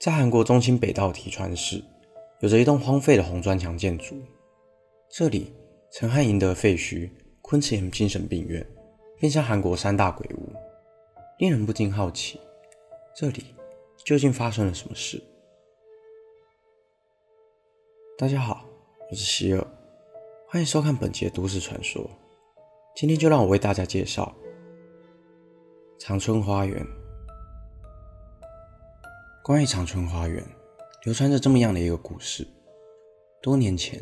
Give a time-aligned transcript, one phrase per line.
[0.00, 1.84] 在韩国中清北道提川市，
[2.38, 4.16] 有着一栋荒废的红砖墙建筑，
[5.10, 5.52] 这里
[5.90, 7.10] 曾汉赢得废墟
[7.42, 8.66] 昆池岩精神病院
[9.18, 10.54] 并向韩国三大鬼屋，
[11.36, 12.40] 令人不禁好奇，
[13.14, 13.44] 这里
[14.02, 15.22] 究竟发生了什么事？
[18.16, 18.64] 大家好，
[19.10, 19.66] 我是希尔，
[20.48, 22.10] 欢迎收看本期的都市传说。
[22.96, 24.34] 今天就让我为大家介绍
[25.98, 26.99] 长春花园。
[29.50, 30.40] 关于长春花园，
[31.02, 32.46] 流传着这么样的一个故事：
[33.42, 34.00] 多年前，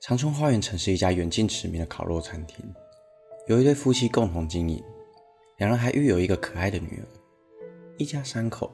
[0.00, 2.64] 长春花园曾是一家远近驰名的烤肉餐厅。
[3.46, 4.82] 有一对夫妻共同经营，
[5.58, 7.04] 两人还育有一个可爱的女儿，
[7.98, 8.72] 一家三口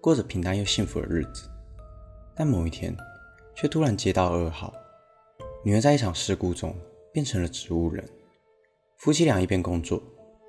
[0.00, 1.50] 过着平淡又幸福的日子。
[2.36, 2.96] 但某一天，
[3.56, 4.72] 却突然接到噩耗，
[5.64, 6.72] 女儿在一场事故中
[7.12, 8.08] 变成了植物人。
[8.98, 10.00] 夫妻俩一边工作，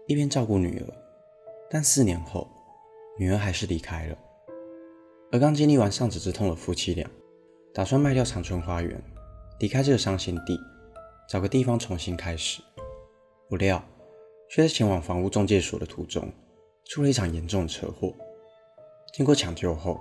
[0.05, 0.85] 一边照顾女儿，
[1.67, 2.47] 但四年后，
[3.17, 4.15] 女儿还是离开了。
[5.31, 7.07] 而刚经历完丧子之痛的夫妻俩，
[7.71, 8.99] 打算卖掉长春花园，
[9.59, 10.59] 离开这个伤心地，
[11.29, 12.63] 找个地方重新开始。
[13.47, 13.83] 不料，
[14.49, 16.27] 却在前往房屋中介所的途中，
[16.85, 18.11] 出了一场严重的车祸。
[19.13, 19.99] 经过抢救后，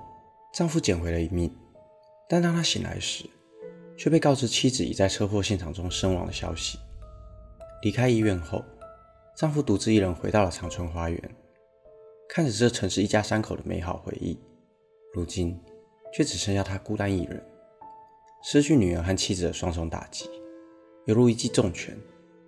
[0.55, 1.55] 丈夫捡回了一命，
[2.27, 3.25] 但当他醒来时，
[3.99, 6.79] 却被告知妻子已在车祸现场中身亡的消息。
[7.83, 8.65] 离开医院后，
[9.37, 11.37] 丈夫独自一人回到了长春花园，
[12.31, 14.39] 看着这曾是一家三口的美好回忆，
[15.13, 15.59] 如今
[16.13, 17.45] 却只剩下他孤单一人。
[18.43, 20.29] 失去女儿和妻子的双重打击，
[21.07, 21.99] 犹如一记重拳。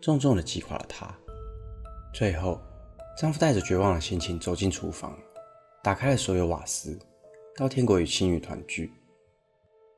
[0.01, 1.15] 重重的击垮了他。
[2.15, 2.59] 最后，
[3.19, 5.15] 丈夫带着绝望的心情走进厨房，
[5.83, 6.99] 打开了所有瓦斯，
[7.55, 8.91] 到天国与妻女团聚。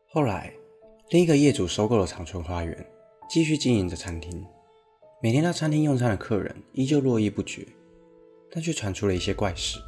[0.08, 0.52] 后来，
[1.10, 2.84] 另一个业主收购了长春花园，
[3.30, 4.44] 继续经营着餐厅。
[5.22, 7.64] 每天到餐厅用餐的客人依旧络绎不绝，
[8.50, 9.78] 但却传出了一些怪事。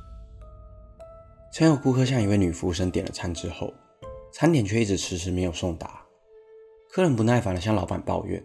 [1.54, 3.72] 曾有顾客向一位女服务生点了餐之后，
[4.32, 6.04] 餐点却一直迟迟没有送达，
[6.90, 8.42] 客人不耐烦地向老板抱怨。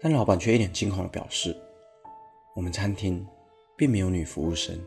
[0.00, 1.60] 但老板却一脸惊恐地表示
[2.54, 3.26] ：“我们餐厅
[3.76, 4.80] 并没有女服务生。”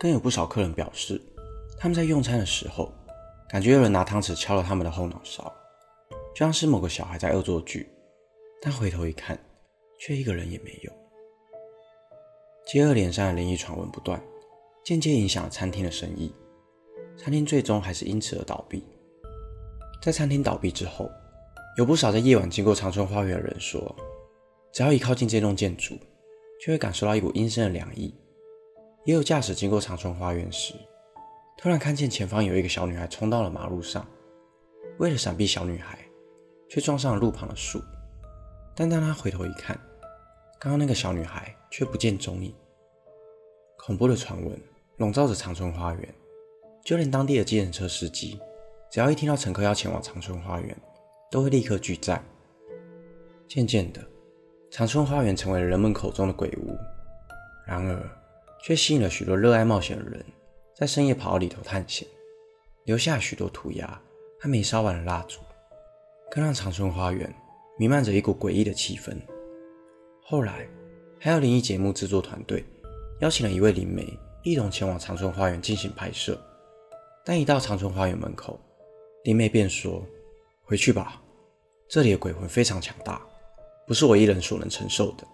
[0.00, 1.20] 更有不少客人表示，
[1.76, 2.90] 他们在用餐的时候，
[3.46, 5.52] 感觉有人拿汤匙敲了他们的后脑勺，
[6.34, 7.86] 就像是某个小孩在恶作剧。
[8.62, 9.38] 但回头一看，
[9.98, 10.90] 却一个人也没有。
[12.66, 14.18] 接二连三的灵异传闻不断，
[14.86, 16.32] 间接影响了餐厅的生意。
[17.16, 18.84] 餐厅最终还是因此而倒闭。
[20.00, 21.10] 在餐厅倒闭之后，
[21.76, 23.92] 有不少在夜晚经过长春花园的人说，
[24.72, 25.96] 只要一靠近这栋建筑，
[26.64, 28.14] 就会感受到一股阴森的凉意。
[29.04, 30.72] 也有驾驶经过长春花园时，
[31.58, 34.06] 突然看见前方有一个小女孩冲到了马路上，
[34.98, 35.98] 为了闪避小女孩，
[36.68, 37.82] 却撞上了路旁的树。
[38.72, 39.76] 但当他回头一看，
[40.60, 42.54] 刚刚那个小女孩却不见踪影。
[43.76, 44.60] 恐怖的传闻
[44.98, 46.14] 笼罩着长春花园，
[46.82, 48.40] 就连当地的计程车司机，
[48.90, 50.74] 只要一听到乘客要前往长春花园，
[51.30, 52.22] 都会立刻拒载。
[53.46, 54.00] 渐渐的，
[54.70, 56.74] 长春花园成为了人们口中的鬼屋。
[57.66, 58.02] 然而，
[58.62, 60.24] 却吸引了许多热爱冒险的人，
[60.74, 62.08] 在深夜跑到里头探险，
[62.84, 64.00] 留下许多涂鸦
[64.40, 65.40] 和没烧完的蜡烛，
[66.30, 67.30] 更让长春花园
[67.78, 69.14] 弥漫着一股诡异的气氛。
[70.22, 70.66] 后来，
[71.20, 72.64] 还有灵异节目制作团队
[73.20, 74.06] 邀请了一位灵媒
[74.46, 76.40] 一同前往长春花园进行拍摄，
[77.24, 78.56] 但一到长春花园门口，
[79.24, 80.00] 灵媒便说。
[80.62, 81.20] 回去吧，
[81.88, 83.20] 这里的鬼魂非常强大，
[83.88, 85.26] 不是我一人所能承受的。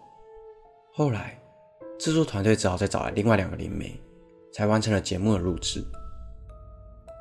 [0.95, 1.39] 后来，
[1.99, 4.01] 制作团队只好再找来另外两个灵媒，
[4.51, 5.85] 才完成了节目的录制。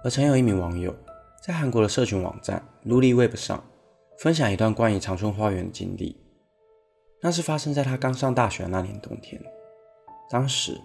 [0.06, 0.96] 而曾有一名网友
[1.42, 3.62] 在韩国的社群网站 Lulyweb 上
[4.18, 6.16] 分享一段关于长春花园的经历，
[7.22, 9.42] 那是发生在他刚上大学那年冬天。
[10.30, 10.80] 当时，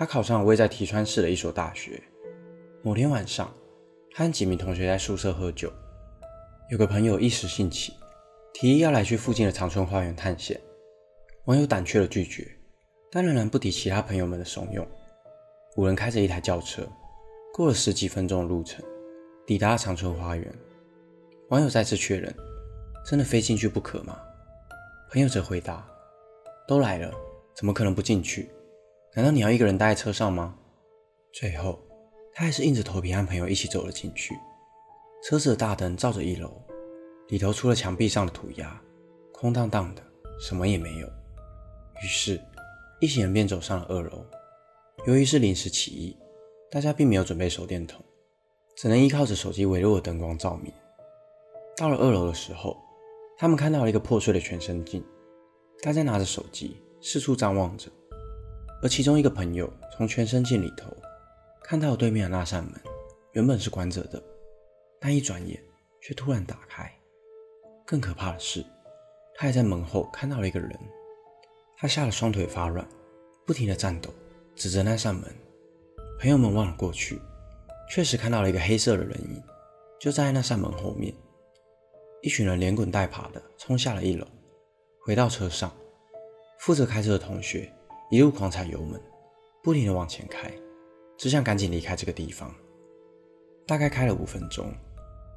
[0.00, 2.02] 他考上了位在提川市的一所大学。
[2.82, 3.52] 某天晚上，
[4.12, 5.70] 他和几名同学在宿舍喝酒。
[6.70, 7.92] 有个朋友一时兴起，
[8.54, 10.58] 提议要来去附近的长春花园探险。
[11.44, 12.50] 网友胆怯的拒绝，
[13.12, 14.86] 但仍然不敌其他朋友们的怂恿。
[15.76, 16.88] 五人开着一台轿车，
[17.52, 18.82] 过了十几分钟的路程，
[19.46, 20.50] 抵达了长春花园。
[21.50, 22.34] 网友再次确认
[23.04, 24.18] ：“真的非进去不可吗？”
[25.12, 25.86] 朋友则回答
[26.66, 27.12] ：“都来了，
[27.54, 28.50] 怎么可能不进去？
[29.14, 30.56] 难道你要一个人待在车上吗？”
[31.32, 31.78] 最后，
[32.34, 34.36] 他还是硬着头皮和朋友一起走了进去。
[35.22, 36.50] 车子的大灯照着一楼，
[37.28, 38.80] 里头除了墙壁上的涂鸦，
[39.32, 40.02] 空荡荡的，
[40.40, 41.06] 什么也没有。
[42.02, 42.40] 于是，
[43.00, 44.24] 一行人便走上了二楼。
[45.06, 46.16] 由于是临时起意，
[46.70, 48.02] 大家并没有准备手电筒，
[48.76, 50.72] 只能依靠着手机微弱的灯光照明。
[51.76, 52.76] 到了二楼的时候，
[53.38, 55.04] 他们看到了一个破碎的全身镜，
[55.82, 57.90] 大家拿着手机四处张望着，
[58.82, 60.90] 而其中一个朋友从全身镜里头
[61.62, 62.74] 看到了对面的那扇门，
[63.32, 64.22] 原本是关着的，
[64.98, 65.62] 但一转眼
[66.00, 66.90] 却突然打开。
[67.86, 68.64] 更可怕的是，
[69.34, 70.70] 他还在门后看到了一个人。
[71.76, 72.86] 他吓得双腿发软，
[73.46, 74.10] 不停地颤抖，
[74.54, 75.24] 指着那扇门。
[76.18, 77.20] 朋友们望了过去，
[77.88, 79.42] 确实看到了一个黑色的人影，
[79.98, 81.14] 就站在那扇门后面。
[82.22, 84.26] 一群人连滚带爬的冲下了一楼，
[85.04, 85.72] 回到车上，
[86.58, 87.72] 负责开车的同学
[88.10, 89.00] 一路狂踩油门，
[89.62, 90.52] 不停地往前开，
[91.16, 92.52] 只想赶紧离开这个地方。
[93.68, 94.74] 大概开了五分钟，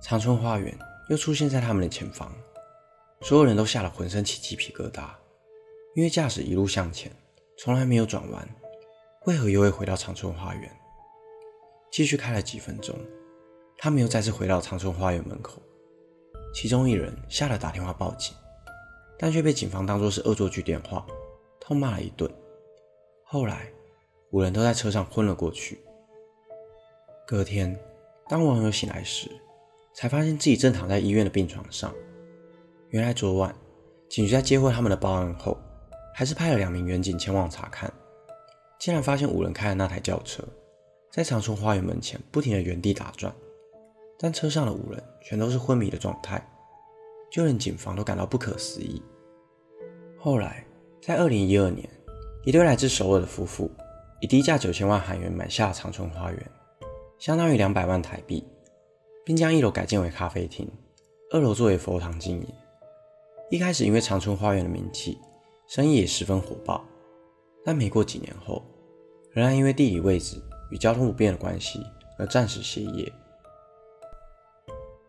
[0.02, 0.76] 长春花园
[1.08, 2.34] 又出现在他们的前方，
[3.22, 5.08] 所有人都吓得浑身起鸡皮疙瘩，
[5.94, 7.12] 因为驾驶一路向前，
[7.60, 8.50] 从来没有转弯，
[9.28, 10.72] 为何又会回到长春花园？
[11.92, 12.96] 继续开了几分钟，
[13.78, 15.62] 他们又再次回到长春花园门口。
[16.56, 18.36] 其中一人吓得打电话报警，
[19.20, 21.06] 但却被警方当作是恶作剧电话，
[21.60, 22.28] 痛骂了一顿。
[23.34, 23.68] 后来，
[24.30, 25.80] 五人都在车上昏了过去。
[27.26, 27.76] 隔天，
[28.30, 29.28] 当网友醒来时，
[29.92, 31.92] 才发现自己正躺在医院的病床上。
[32.90, 33.56] 原来昨晚，
[34.08, 35.58] 警局在接获他们的报案后，
[36.14, 37.92] 还是派了两名员警前往查看，
[38.78, 40.44] 竟然发现五人开的那台轿车，
[41.12, 43.34] 在长春花园门前不停的原地打转。
[44.20, 46.40] 但车上的五人全都是昏迷的状态，
[47.32, 49.02] 就连警方都感到不可思议。
[50.20, 50.64] 后来，
[51.02, 51.90] 在二零一二年，
[52.46, 53.72] 一对来自首尔的夫妇
[54.20, 56.52] 以低价九千万韩元买下长春花园，
[57.18, 58.44] 相当于两百万台币，
[59.24, 60.70] 并将一楼改建为咖啡厅，
[61.32, 62.48] 二楼作为佛堂经营。
[63.50, 65.18] 一开始因为长春花园的名气，
[65.70, 66.84] 生意也十分火爆，
[67.64, 68.62] 但没过几年后，
[69.32, 70.36] 仍然因为地理位置
[70.70, 71.80] 与交通不便的关系
[72.20, 73.10] 而暂时歇业。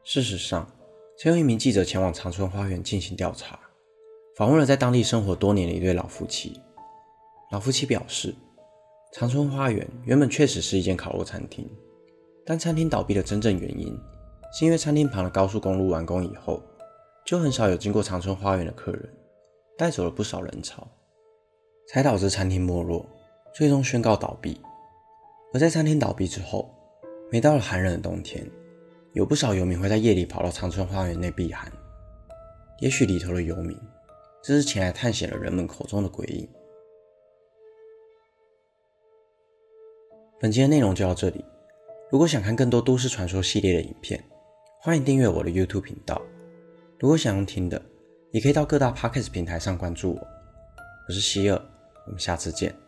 [0.04, 0.70] 事实上，
[1.18, 3.58] 曾有一名记者前往长春花园进行调查，
[4.36, 6.60] 访问了在当地生活多年的一对老夫妻。
[7.50, 8.34] 老夫妻表示，
[9.12, 11.68] 长春花园原本确实是一间烤肉餐厅，
[12.44, 13.96] 但餐厅倒闭的真正原因，
[14.52, 16.60] 是因为餐厅旁的高速公路完工以后，
[17.24, 19.08] 就很少有经过长春花园的客人，
[19.78, 20.88] 带走了不少人潮，
[21.88, 23.06] 才导致餐厅没落，
[23.54, 24.60] 最终宣告倒闭。
[25.52, 26.68] 而在餐厅倒闭之后，
[27.30, 28.44] 每到了寒冷的冬天，
[29.12, 31.70] 有不少游民会在夜里跑到长春花园内避寒，
[32.80, 33.78] 也许里头的游民，
[34.42, 36.48] 这是前来探险的人们口中的鬼影。
[40.44, 41.42] 本期的内容就到这里，
[42.10, 44.22] 如果想看更多都市传说系列的影片，
[44.78, 46.20] 欢迎订阅我的 YouTube 频道。
[47.00, 47.80] 如果想要听的，
[48.30, 50.20] 也可以到各大 Podcast 平台上关注我。
[51.08, 51.58] 我是希尔，
[52.04, 52.83] 我们下次见。